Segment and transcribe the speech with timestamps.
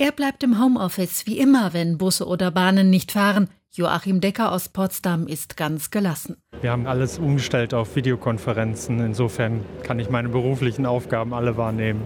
[0.00, 3.48] Er bleibt im Homeoffice, wie immer, wenn Busse oder Bahnen nicht fahren.
[3.72, 6.36] Joachim Decker aus Potsdam ist ganz gelassen.
[6.60, 9.00] Wir haben alles umgestellt auf Videokonferenzen.
[9.00, 12.02] Insofern kann ich meine beruflichen Aufgaben alle wahrnehmen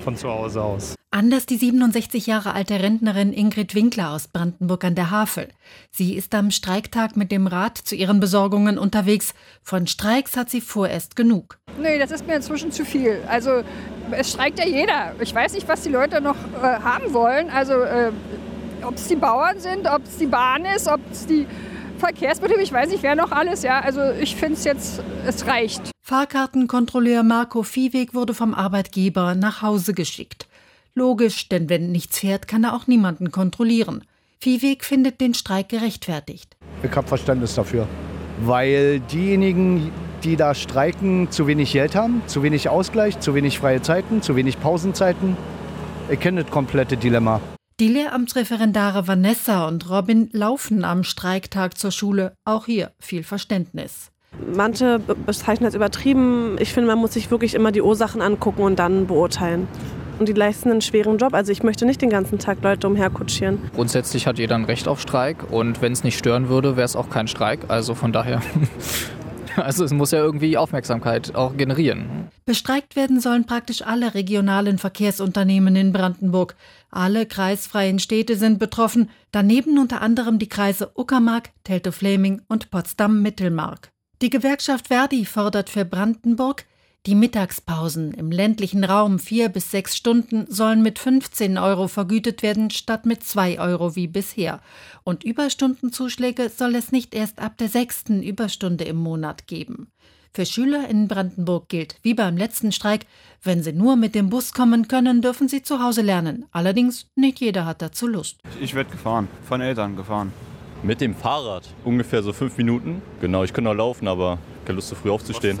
[0.00, 0.94] von zu Hause aus.
[1.14, 5.46] Anders die 67 Jahre alte Rentnerin Ingrid Winkler aus Brandenburg an der Havel.
[5.92, 9.32] Sie ist am Streiktag mit dem Rad zu ihren Besorgungen unterwegs.
[9.62, 11.60] Von Streiks hat sie vorerst genug.
[11.80, 13.22] Nee, das ist mir inzwischen zu viel.
[13.28, 13.62] Also
[14.10, 15.14] es streikt ja jeder.
[15.20, 17.48] Ich weiß nicht, was die Leute noch äh, haben wollen.
[17.48, 18.10] Also äh,
[18.82, 21.46] ob es die Bauern sind, ob es die Bahn ist, ob es die
[21.98, 23.62] Verkehrsbetriebe, ich weiß nicht, wer noch alles.
[23.62, 25.92] Ja, also ich finde es jetzt, es reicht.
[26.02, 30.48] Fahrkartenkontrolleur Marco Viehweg wurde vom Arbeitgeber nach Hause geschickt.
[30.96, 34.04] Logisch, denn wenn nichts fährt, kann er auch niemanden kontrollieren.
[34.38, 36.56] Viehweg findet den Streik gerechtfertigt.
[36.84, 37.88] Ich habe Verständnis dafür,
[38.42, 39.90] weil diejenigen,
[40.22, 44.36] die da streiken, zu wenig Geld haben, zu wenig Ausgleich, zu wenig freie Zeiten, zu
[44.36, 45.36] wenig Pausenzeiten.
[46.08, 47.40] Ich kenne das komplette Dilemma.
[47.80, 52.34] Die Lehramtsreferendare Vanessa und Robin laufen am Streiktag zur Schule.
[52.44, 54.12] Auch hier viel Verständnis.
[54.54, 56.56] Manche bezeichnen das übertrieben.
[56.60, 59.66] Ich finde, man muss sich wirklich immer die Ursachen angucken und dann beurteilen.
[60.18, 61.34] Und die leisten einen schweren Job.
[61.34, 63.58] Also ich möchte nicht den ganzen Tag Leute umherkutschieren.
[63.74, 66.96] Grundsätzlich hat jeder ein Recht auf Streik und wenn es nicht stören würde, wäre es
[66.96, 67.60] auch kein Streik.
[67.68, 68.40] Also von daher.
[69.56, 72.28] Also es muss ja irgendwie Aufmerksamkeit auch generieren.
[72.44, 76.56] Bestreikt werden sollen praktisch alle regionalen Verkehrsunternehmen in Brandenburg.
[76.90, 83.90] Alle kreisfreien Städte sind betroffen, daneben unter anderem die Kreise Uckermark, Teltow-Fläming und Potsdam-Mittelmark.
[84.22, 86.64] Die Gewerkschaft Verdi fordert für Brandenburg
[87.06, 92.70] die Mittagspausen im ländlichen Raum vier bis sechs Stunden sollen mit 15 Euro vergütet werden,
[92.70, 94.60] statt mit zwei Euro wie bisher.
[95.02, 99.88] Und Überstundenzuschläge soll es nicht erst ab der sechsten Überstunde im Monat geben.
[100.32, 103.06] Für Schüler in Brandenburg gilt, wie beim letzten Streik,
[103.42, 106.46] wenn sie nur mit dem Bus kommen können, dürfen sie zu Hause lernen.
[106.50, 108.40] Allerdings, nicht jeder hat dazu Lust.
[108.60, 110.32] Ich werde gefahren, von Eltern gefahren.
[110.82, 113.00] Mit dem Fahrrad, ungefähr so fünf Minuten.
[113.20, 115.60] Genau, ich könnte noch laufen, aber keine Lust, so früh aufzustehen.